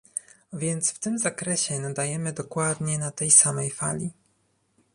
[0.53, 4.11] Więc w tym zakresie nadajemy dokładnie na tej samej fali